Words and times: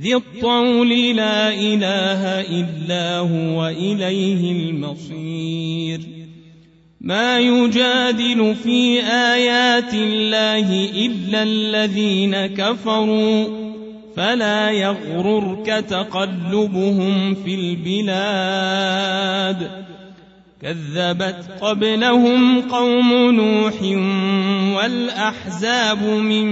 ذي 0.00 0.14
الطول 0.14 1.16
لا 1.16 1.54
إله 1.54 2.40
إلا 2.40 3.18
هو 3.18 3.68
إليه 3.68 4.52
المصير. 4.52 6.00
ما 7.00 7.38
يجادل 7.38 8.54
في 8.54 9.00
آيات 9.02 9.94
الله 9.94 10.90
إلا 11.06 11.42
الذين 11.42 12.46
كفروا 12.46 13.46
فلا 14.16 14.70
يغررك 14.70 15.84
تقلبهم 15.88 17.34
في 17.34 17.54
البلاد. 17.54 19.08
كذبت 20.62 21.44
قبلهم 21.60 22.60
قوم 22.60 23.30
نوح 23.30 23.82
والأحزاب 24.76 26.02
من 26.02 26.48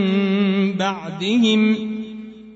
بعدهم 0.72 1.95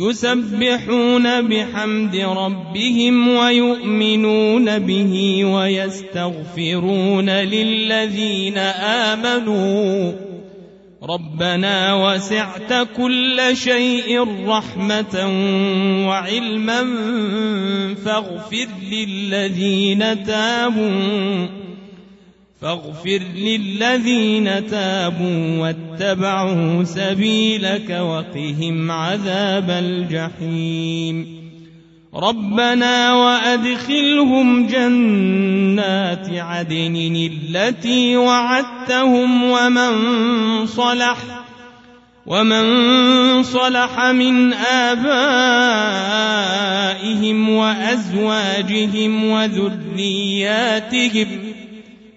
يسبحون 0.00 1.48
بحمد 1.48 2.16
ربهم 2.16 3.28
ويؤمنون 3.28 4.78
به 4.78 5.44
ويستغفرون 5.44 7.30
للذين 7.30 8.58
آمنوا. 9.08 10.12
ربنا 11.02 11.94
وسعت 11.94 12.88
كل 12.96 13.40
شيء 13.52 14.26
رحمة 14.46 15.16
وعلما 16.08 16.84
فاغفر 18.04 18.68
للذين 18.92 20.24
تابوا. 20.24 21.69
فاغفر 22.62 23.20
للذين 23.36 24.66
تابوا 24.66 25.58
واتبعوا 25.58 26.84
سبيلك 26.84 27.90
وقهم 27.90 28.90
عذاب 28.90 29.70
الجحيم. 29.70 31.40
ربنا 32.14 33.14
وأدخلهم 33.14 34.66
جنات 34.66 36.28
عدن 36.30 37.30
التي 37.32 38.16
وعدتهم 38.16 39.42
ومن 39.42 39.92
صلح 40.66 41.16
ومن 42.26 43.42
صلح 43.42 44.00
من 44.00 44.52
آبائهم 44.52 45.40
وأزواجهم 47.50 49.24
وذرياتهم 49.24 50.50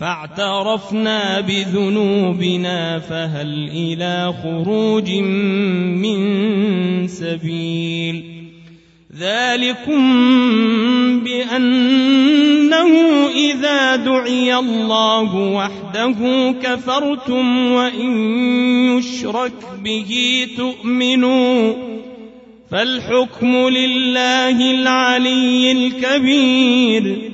فاعترفنا 0.00 1.40
بذنوبنا 1.40 2.98
فهل 2.98 3.70
إلى 3.74 4.34
خروج 4.42 5.10
من 5.10 6.18
سبيل 7.08 8.24
ذلكم 9.18 10.00
بأنه 11.20 12.88
إذا 13.34 13.96
دعي 13.96 14.56
الله 14.56 15.34
وحده 15.36 16.50
كفرتم 16.62 17.72
وإن 17.72 18.10
يشرك 18.98 19.52
به 19.84 20.46
تؤمنوا 20.56 21.74
فالحكم 22.70 23.68
لله 23.68 24.70
العلي 24.70 25.72
الكبير 25.72 27.33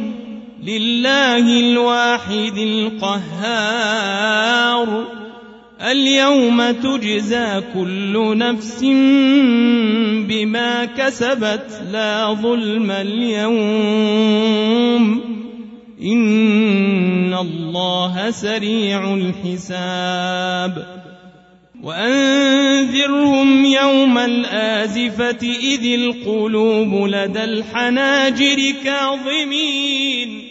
لله 0.67 1.59
الواحد 1.59 2.57
القهار. 2.57 4.01
اليوم 5.81 6.71
تجزى 6.71 7.61
كل 7.73 8.37
نفس 8.37 8.79
بما 10.29 10.85
كسبت 10.85 11.81
لا 11.91 12.37
ظلم 12.41 12.91
اليوم. 12.91 14.01
إن 16.03 17.33
الله 17.33 18.31
سريع 18.31 19.13
الحساب. 19.13 21.01
وأنذرهم 21.83 23.65
يوم 23.65 24.17
الآزفة 24.17 25.39
إذ 25.41 25.93
القلوب 25.93 27.07
لدى 27.07 27.43
الحناجر 27.43 28.73
كاظمين. 28.85 30.50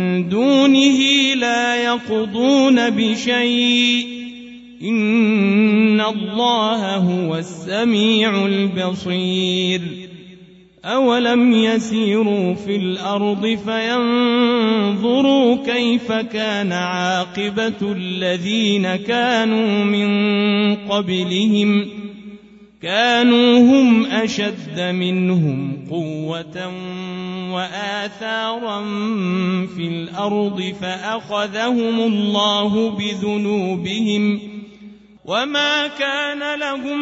دونه 0.29 0.99
لا 1.35 1.83
يقضون 1.83 2.89
بشيء. 2.89 4.07
إن 4.83 6.01
الله 6.01 6.95
هو 6.95 7.35
السميع 7.35 8.45
البصير. 8.45 9.81
أولم 10.85 11.53
يسيروا 11.53 12.53
في 12.53 12.75
الأرض 12.75 13.57
فينظروا 13.65 15.55
كيف 15.55 16.11
كان 16.11 16.71
عاقبة 16.71 17.91
الذين 17.97 18.95
كانوا 18.95 19.83
من 19.83 20.75
قبلهم 20.75 21.85
ۖ. 21.85 22.00
كانوا 22.81 23.59
هم 23.59 24.05
أشد 24.05 24.79
منهم 24.79 25.87
قوة 25.89 26.73
وآثارا 27.53 28.81
في 29.75 29.87
الأرض 29.87 30.73
فأخذهم 30.81 31.99
الله 31.99 32.89
بذنوبهم 32.89 34.39
وما 35.25 35.87
كان 35.87 36.59
لهم 36.59 37.01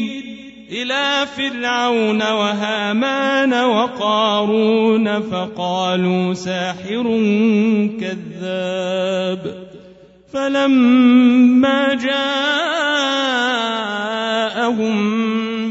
إلى 0.71 1.27
فرعون 1.37 2.21
وهامان 2.21 3.53
وقارون 3.53 5.21
فقالوا 5.21 6.33
ساحر 6.33 7.03
كذاب. 7.99 9.71
فلما 10.33 11.93
جاءهم 11.93 12.61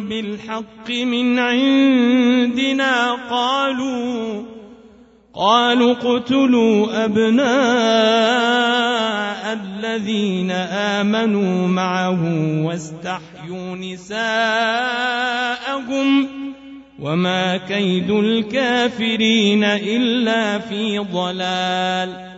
بالحق 0.09 0.91
من 0.91 1.39
عندنا 1.39 3.13
قالوا 3.31 4.43
قالوا 5.35 5.93
اقتلوا 5.93 7.05
أبناء 7.05 8.90
الذين 9.53 10.51
آمنوا 11.01 11.69
معه 11.69 12.23
واستحيوا 12.65 13.77
نساءهم 13.77 14.21
وما 17.01 17.57
كيد 17.57 18.11
الكافرين 18.11 19.65
إلا 19.65 20.59
في 20.59 20.99
ضلال 20.99 22.31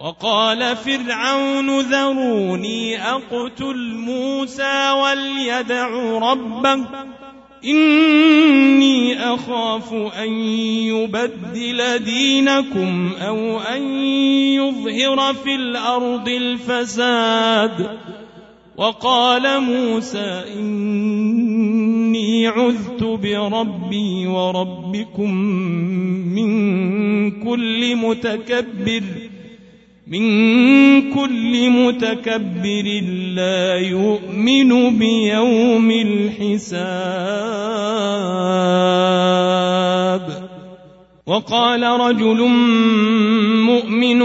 وقال 0.00 0.76
فرعون 0.76 1.80
ذروني 1.80 3.02
أقتل 3.02 3.94
موسى 3.94 4.90
وليدع 4.90 5.88
ربه 6.18 6.84
إني 7.64 9.20
أخاف 9.34 9.92
أن 9.92 10.32
يبدل 10.32 11.98
دينكم 11.98 13.12
أو 13.20 13.60
أن 13.60 13.82
يظهر 14.54 15.34
في 15.34 15.54
الأرض 15.54 16.28
الفساد. 16.28 17.98
وقال 18.76 19.60
موسى 19.60 20.44
إني 20.54 22.46
عذت 22.46 23.02
بربي 23.02 24.26
وربكم 24.26 25.34
من 26.34 26.50
كل 27.30 27.96
متكبر. 27.96 29.02
من 30.10 31.12
كل 31.12 31.70
متكبر 31.70 33.02
لا 33.34 33.74
يؤمن 33.74 34.98
بيوم 34.98 35.90
الحساب. 35.90 36.78
وقال 41.26 41.82
رجل 41.82 42.48
مؤمن 43.66 44.18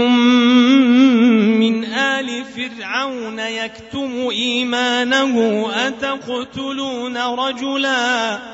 من 1.58 1.84
آل 1.84 2.28
فرعون 2.44 3.38
يكتم 3.38 4.28
إيمانه 4.30 5.66
أتقتلون 5.86 7.16
رجلاً؟ 7.16 8.53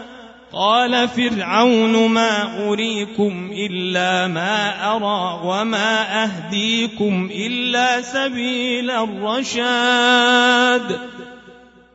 قال 0.53 1.07
فرعون 1.07 2.07
ما 2.07 2.67
أريكم 2.67 3.51
إلا 3.53 4.27
ما 4.27 4.85
أرى 4.95 5.41
وما 5.43 6.23
أهديكم 6.23 7.29
إلا 7.31 8.01
سبيل 8.01 8.91
الرشاد. 8.91 10.41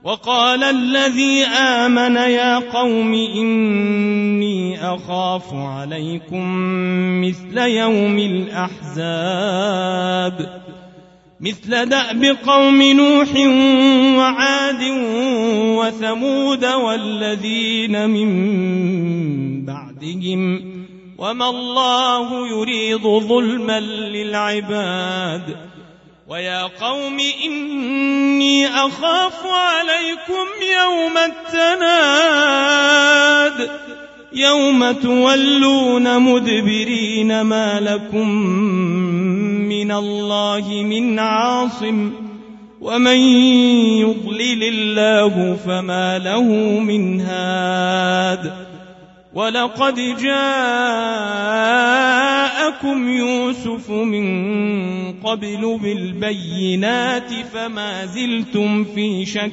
وقال 0.04 0.64
الذي 0.64 1.44
آمن 1.44 2.16
يا 2.16 2.58
قوم 2.58 3.14
إني 3.14 4.94
أخاف 4.94 5.54
عليكم 5.54 6.44
مثل 7.20 7.58
يوم 7.58 8.18
الأحزاب. 8.98 10.65
مثل 11.40 11.86
دأب 11.86 12.24
قوم 12.46 12.82
نوح 12.82 13.28
وعاد 14.18 14.82
وثمود 15.78 16.64
والذين 16.64 18.10
من 18.10 19.64
بعدهم 19.64 20.72
وما 21.18 21.48
الله 21.48 22.48
يريد 22.48 23.02
ظلما 23.02 23.80
للعباد 23.80 25.56
ويا 26.28 26.62
قوم 26.62 27.18
إني 27.44 28.66
أخاف 28.66 29.46
عليكم 29.46 30.46
يوم 30.82 31.18
التناد 31.18 32.66
يوم 34.36 34.92
تولون 34.92 36.22
مدبرين 36.22 37.40
ما 37.40 37.80
لكم 37.80 38.28
من 39.68 39.92
الله 39.92 40.82
من 40.82 41.18
عاصم 41.18 42.12
ومن 42.80 43.18
يضلل 44.00 44.62
الله 44.62 45.56
فما 45.66 46.18
له 46.18 46.42
من 46.80 47.20
هاد 47.20 48.52
ولقد 49.34 49.94
جاءكم 49.94 50.28
يوسف 53.08 53.90
من 53.90 54.26
قبل 55.12 55.78
بالبينات 55.82 57.32
فما 57.54 58.06
زلتم 58.06 58.84
في 58.84 59.26
شك 59.26 59.52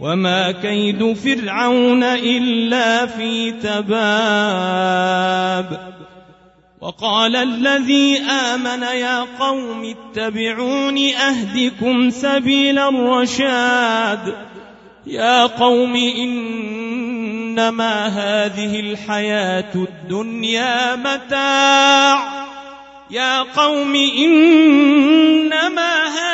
وما 0.00 0.52
كيد 0.52 1.12
فرعون 1.12 2.02
إلا 2.02 3.06
في 3.06 3.52
تباب. 3.52 3.94
وقال 6.80 7.36
الذي 7.36 8.18
آمن 8.18 8.82
يا 8.82 9.26
قوم 9.40 9.94
اتبعون 9.94 10.98
أهدكم 10.98 12.10
سبيل 12.10 12.78
الرشاد. 12.78 14.34
يا 15.06 15.46
قوم 15.46 15.96
إنما 15.96 18.06
هذه 18.06 18.80
الحياة 18.80 19.74
الدنيا 19.74 20.96
متاع. 20.96 22.44
يا 23.10 23.42
قوم 23.42 23.96
إنما 23.96 26.04
هذه 26.04 26.33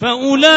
فأولئك 0.00 0.48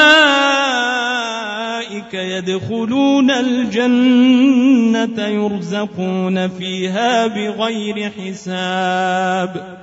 يدخلون 2.13 3.31
الجنة 3.31 5.27
يرزقون 5.27 6.47
فيها 6.47 7.27
بغير 7.27 8.09
حساب. 8.09 9.79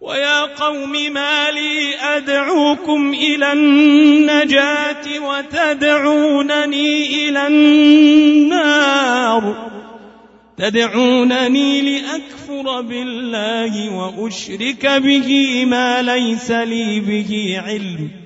ويا 0.00 0.40
قوم 0.40 0.92
ما 1.12 1.50
لي 1.50 1.94
أدعوكم 2.16 3.14
إلى 3.14 3.52
النجاة 3.52 5.20
وتدعونني 5.20 7.28
إلى 7.28 7.46
النار. 7.46 9.66
تدعونني 10.58 11.80
لأكفر 11.80 12.80
بالله 12.80 13.90
وأشرك 13.90 14.86
به 14.86 15.64
ما 15.64 16.02
ليس 16.02 16.50
لي 16.50 17.00
به 17.00 17.60
علم. 17.66 18.25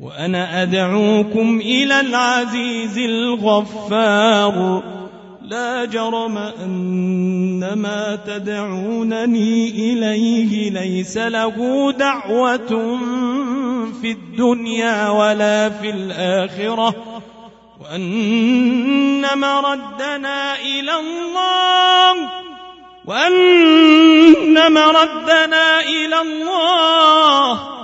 وأنا 0.00 0.62
أدعوكم 0.62 1.60
إلى 1.60 2.00
العزيز 2.00 2.98
الغفار. 2.98 4.82
لا 5.42 5.84
جرم 5.84 6.38
أن 6.38 7.72
ما 7.72 8.18
تدعونني 8.26 9.70
إليه 9.70 10.70
ليس 10.70 11.16
له 11.18 11.92
دعوة 11.92 12.98
في 14.00 14.10
الدنيا 14.10 15.08
ولا 15.08 15.70
في 15.70 15.90
الآخرة. 15.90 16.94
وأن 17.80 19.38
مردنا 19.38 20.54
إلى 20.54 20.92
الله. 21.00 22.28
وأن 23.04 24.72
مردنا 24.72 25.80
إلى 25.80 26.20
الله. 26.20 27.83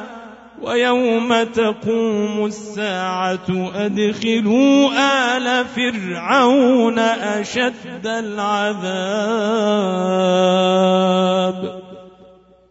ويوم 0.63 1.43
تقوم 1.43 2.45
الساعة 2.45 3.71
أدخلوا 3.75 4.89
آل 5.37 5.65
فرعون 5.65 6.99
أشد 6.99 8.05
العذاب 8.05 9.41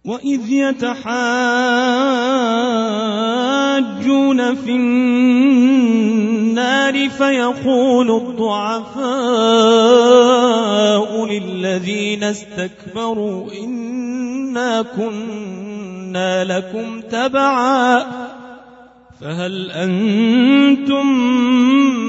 وإذ 0.04 0.40
يتحاجون 0.50 1.00
في 4.54 4.70
النار 4.70 6.11
فيقول 7.09 8.11
الضعفاء 8.11 9.11
للذين 11.26 12.25
استكبروا 12.25 13.52
إنا 13.52 14.82
كنا 14.82 15.70
لكم 16.45 17.00
تبعا 17.00 18.07
فهل 19.21 19.71
أنتم 19.71 21.07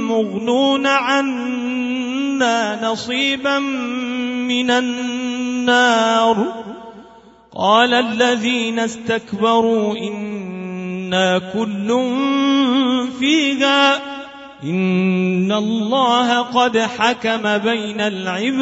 مغنون 0.08 0.88
عنا 0.88 2.92
نصيبا 2.92 3.60
من 4.48 4.72
النار؟ 4.72 6.54
قال 7.56 7.94
الذين 7.94 8.80
استكبروا 8.80 9.98
إنا 9.98 11.42
كل 11.54 11.88
فيها 13.20 13.96
إن 14.64 15.52
الله 15.52 16.42
قد 16.42 16.78
حكم 16.78 17.58
بين 17.58 18.02
العباد. 18.02 18.62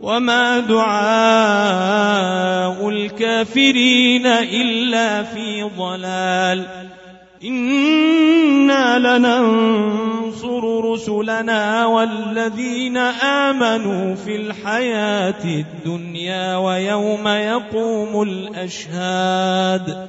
وما 0.00 0.58
دعاء 0.58 1.98
الكافرين 2.88 4.26
إلا 4.26 5.22
في 5.22 5.62
ضلال 5.78 6.66
إنا 7.44 8.98
لننصر 8.98 10.90
رسلنا 10.92 11.86
والذين 11.86 12.96
آمنوا 12.96 14.14
في 14.14 14.36
الحياة 14.36 15.44
الدنيا 15.44 16.56
ويوم 16.56 17.28
يقوم 17.28 18.22
الأشهاد 18.22 20.08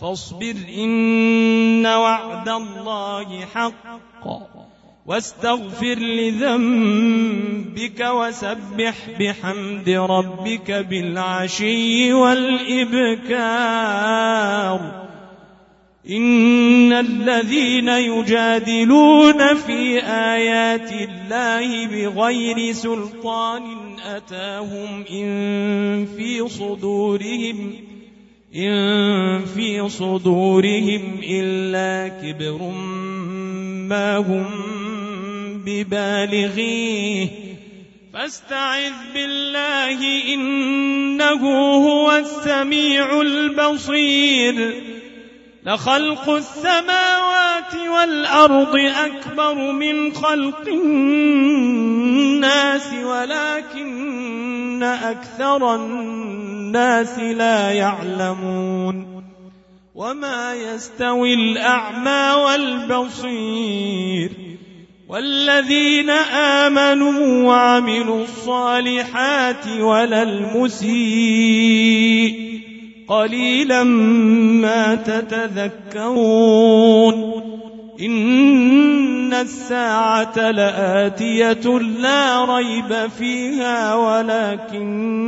فاصبر 0.00 0.54
إن 0.78 1.86
وعد 1.86 2.48
الله 2.48 3.40
حق. 3.54 3.72
واستغفر 5.06 5.98
لذنبك 5.98 8.00
وسبح 8.00 8.94
بحمد 9.20 9.88
ربك 9.88 10.70
بالعشي 10.70 12.12
والإبكار. 12.12 13.36
إن 16.10 16.92
الذين 16.92 17.88
يجادلون 17.88 19.54
في 19.54 20.02
آيات 20.04 20.92
الله 20.92 21.86
بغير 21.86 22.72
سلطان 22.72 23.62
أتاهم 24.04 25.04
إن 25.10 26.06
في 26.06 26.48
صدورهم 26.48 27.72
إن 28.56 29.44
في 29.44 29.88
صدورهم 29.88 31.20
إلا 31.22 32.08
كبر 32.08 32.62
ما 33.88 34.16
هم 34.16 34.46
ببالغيه 35.66 37.28
فاستعذ 38.14 38.92
بالله 39.14 40.32
إنه 40.34 41.42
هو 41.88 42.12
السميع 42.12 43.20
البصير 43.20 44.82
لخلق 45.66 46.28
السماوات 46.30 47.74
والأرض 47.94 48.76
أكبر 48.76 49.72
من 49.72 50.14
خلق 50.14 50.68
الناس 50.68 51.72
ولكن 53.04 54.82
أكثر 54.82 55.74
الناس 55.74 56.45
لا 57.18 57.70
يعلمون 57.72 59.22
وما 59.94 60.54
يستوي 60.54 61.34
الأعمى 61.34 62.42
والبصير 62.44 64.30
والذين 65.08 66.10
آمنوا 66.60 67.44
وعملوا 67.44 68.22
الصالحات 68.22 69.68
ولا 69.80 70.22
المسيء 70.22 71.66
قليلا 73.08 73.84
ما 73.84 74.94
تتذكرون 74.94 76.56
إن 78.00 79.34
الساعة 79.34 80.50
لآتية 80.50 81.78
لا 81.78 82.44
ريب 82.44 83.10
فيها 83.18 83.94
ولكن 83.94 85.26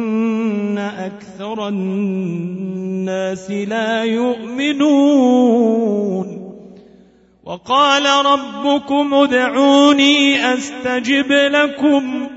أكثر 0.79 1.69
الناس 1.69 3.51
لا 3.51 4.05
يؤمنون. 4.05 5.49
وقال 7.45 8.27
ربكم 8.27 9.15
ادعوني 9.15 10.53
أستجب 10.55 11.33
لكم. 11.33 12.29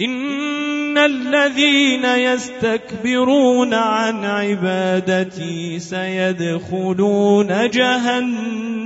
إن 0.00 0.98
الذين 0.98 2.04
يستكبرون 2.04 3.74
عن 3.74 4.24
عبادتي 4.24 5.78
سيدخلون 5.78 7.70
جهنم. 7.70 8.85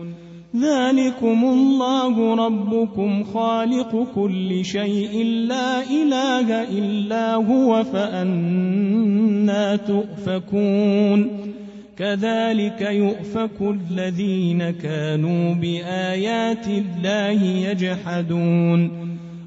ذلكم 0.55 1.43
الله 1.43 2.35
ربكم 2.35 3.23
خالق 3.23 4.07
كل 4.15 4.65
شيء 4.65 5.23
لا 5.25 5.83
إله 5.83 6.63
إلا 6.63 7.35
هو 7.35 7.83
فأنا 7.83 9.75
تؤفكون. 9.75 11.29
كذلك 11.97 12.81
يؤفك 12.81 13.61
الذين 13.61 14.69
كانوا 14.69 15.53
بآيات 15.53 16.67
الله 16.67 17.43
يجحدون. 17.43 18.91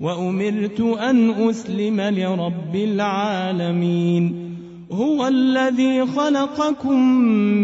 وأمرت 0.00 0.80
أن 0.80 1.30
أسلم 1.30 2.00
لرب 2.00 2.74
العالمين. 2.74 4.46
هو 4.92 5.26
الذي 5.26 6.06
خلقكم 6.06 7.00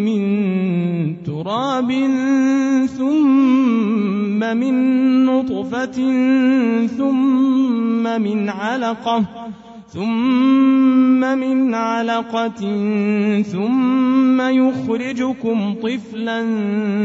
من 0.05 0.23
تراب 1.23 1.93
ثم 2.99 4.57
من 4.57 4.75
نطفة 5.27 5.99
ثم 6.87 8.23
من 8.23 8.49
علقة 8.49 9.25
ثم 9.89 11.21
من 11.39 11.75
علقة 11.75 12.61
ثم 13.43 14.41
يخرجكم 14.41 15.75
طفلا 15.83 16.45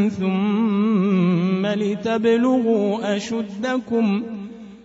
ثم 0.09 1.65
لتبلغوا 1.65 3.17
أشدكم 3.17 4.21
ۖ 4.33 4.36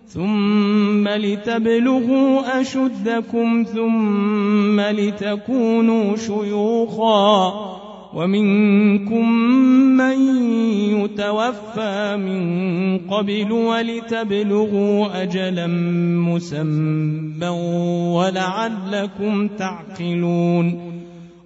ثم 0.07 1.07
لتبلغوا 1.07 2.61
أشدكم 2.61 3.63
ثم 3.63 4.79
لتكونوا 4.79 6.15
شيوخا 6.15 7.53
ومنكم 8.13 9.31
من 9.97 10.45
يتوفى 10.99 12.17
من 12.17 12.97
قبل 12.97 13.51
ولتبلغوا 13.51 15.23
أجلا 15.23 15.67
مسمى 16.27 17.47
ولعلكم 18.13 19.47
تعقلون 19.47 20.93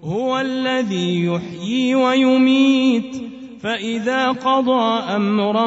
هو 0.04 0.38
الذي 0.38 1.24
يحيي 1.24 1.94
ويميت 1.94 3.37
فإذا 3.62 4.28
قضى 4.28 5.00
أمرا 5.16 5.66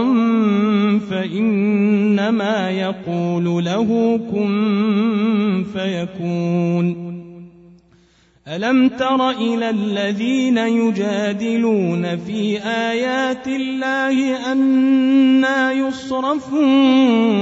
فإنما 1.09 2.69
يقول 2.69 3.65
له 3.65 4.19
كن 4.31 5.65
فيكون. 5.73 7.11
ألم 8.47 8.87
تر 8.89 9.29
إلى 9.29 9.69
الذين 9.69 10.57
يجادلون 10.57 12.17
في 12.17 12.59
آيات 12.63 13.47
الله 13.47 14.51
أنا 14.51 15.71
يصرفون؟ 15.71 17.41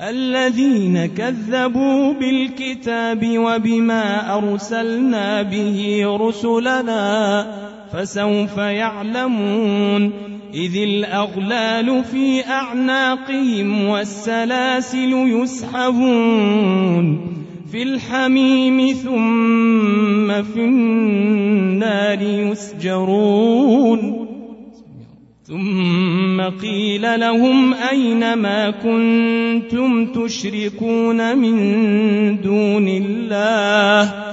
الذين 0.00 1.06
كذبوا 1.06 2.12
بالكتاب 2.12 3.38
وبما 3.38 4.36
أرسلنا 4.38 5.42
به 5.42 6.02
رسلنا 6.20 7.46
فسوف 7.92 8.56
يعلمون 8.56 10.12
إذ 10.54 10.76
الأغلال 10.76 12.04
في 12.04 12.46
أعناقهم 12.46 13.84
والسلاسل 13.84 15.12
يسحبون 15.42 17.32
في 17.72 17.82
الحميم 17.82 18.92
ثم 18.92 20.42
في 20.42 20.60
النار 20.60 22.22
يسجرون 22.22 24.28
ثم 25.42 26.40
قيل 26.40 27.20
لهم 27.20 27.74
أين 27.74 28.34
ما 28.34 28.70
كنتم 28.70 30.06
تشركون 30.06 31.38
من 31.38 31.56
دون 32.40 32.88
الله 32.88 34.32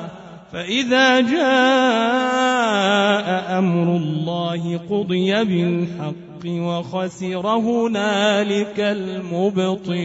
فإذا 0.53 1.21
جاء 1.21 1.41
أمر 3.59 3.95
الله 3.95 4.79
قضي 4.89 5.43
بالحق 5.43 6.45
وخسر 6.45 7.47
هنالك 7.47 8.79
المبطلون. 8.79 10.01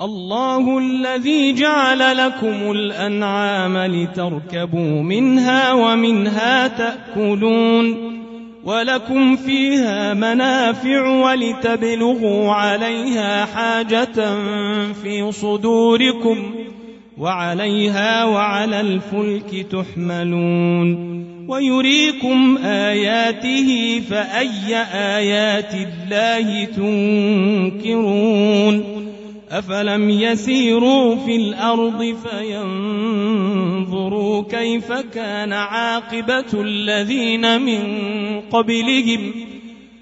الله 0.00 0.78
الذي 0.78 1.52
جعل 1.52 2.16
لكم 2.16 2.70
الأنعام 2.70 3.78
لتركبوا 3.78 5.02
منها 5.02 5.72
ومنها 5.72 6.68
تأكلون. 6.68 8.18
ولكم 8.64 9.36
فيها 9.36 10.14
منافع 10.14 11.08
ولتبلغوا 11.08 12.52
عليها 12.52 13.44
حاجة 13.44 14.36
في 15.02 15.32
صدوركم. 15.32 16.54
وعليها 17.18 18.24
وعلى 18.24 18.80
الفلك 18.80 19.66
تحملون 19.70 21.18
ويريكم 21.48 22.58
آياته 22.64 24.00
فأي 24.10 24.76
آيات 24.94 25.74
الله 25.74 26.64
تنكرون 27.84 28.18
أفلم 29.50 30.10
يسيروا 30.10 31.16
في 31.16 31.36
الأرض 31.36 32.16
فينظروا 33.18 34.42
كيف 34.50 34.92
كان 34.92 35.52
عاقبة 35.52 36.44
الذين 36.54 37.60
من 37.60 37.80
قبلهم 38.50 39.32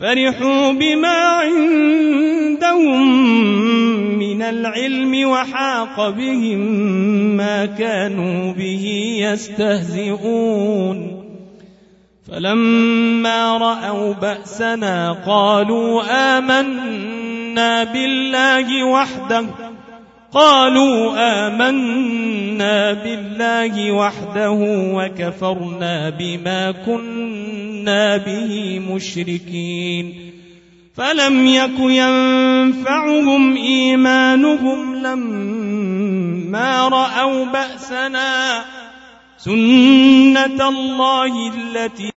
فرحوا 0.00 0.72
بما 0.72 1.40
عندهم 1.40 3.02
من 4.18 4.42
العلم 4.42 5.28
وحاق 5.28 6.08
بهم 6.08 6.58
ما 7.36 7.66
كانوا 7.66 8.52
به 8.52 9.16
يستهزئون 9.20 11.20
فلما 12.28 13.58
رأوا 13.58 14.12
بأسنا 14.12 15.12
قالوا 15.26 16.02
آمنا 16.38 17.84
بالله 17.84 18.84
وحده 18.84 19.44
قالوا 20.32 21.12
آمنا 21.46 22.92
بالله 22.92 23.92
وحده 23.92 24.58
وكفرنا 24.94 26.10
بما 26.10 26.70
كنا 26.70 27.49
به 28.16 28.80
مشركين 28.94 30.30
فلم 30.96 31.46
يك 31.46 31.78
ينفعهم 31.78 33.56
إيمانهم 33.56 34.94
لما 34.94 36.88
رأوا 36.88 37.44
بأسنا 37.44 38.64
سنة 39.38 40.68
الله 40.68 41.52
التي 41.54 42.04